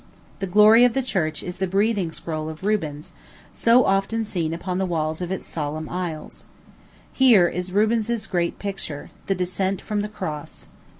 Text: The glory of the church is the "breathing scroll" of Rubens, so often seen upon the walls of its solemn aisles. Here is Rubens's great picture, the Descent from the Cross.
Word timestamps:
The 0.39 0.47
glory 0.47 0.83
of 0.83 0.95
the 0.95 1.03
church 1.03 1.43
is 1.43 1.57
the 1.57 1.67
"breathing 1.67 2.11
scroll" 2.11 2.49
of 2.49 2.63
Rubens, 2.63 3.13
so 3.53 3.85
often 3.85 4.23
seen 4.23 4.51
upon 4.51 4.79
the 4.79 4.85
walls 4.87 5.21
of 5.21 5.31
its 5.31 5.45
solemn 5.45 5.87
aisles. 5.89 6.45
Here 7.13 7.47
is 7.47 7.71
Rubens's 7.71 8.25
great 8.25 8.57
picture, 8.57 9.11
the 9.27 9.35
Descent 9.35 9.79
from 9.79 10.01
the 10.01 10.09
Cross. 10.09 10.69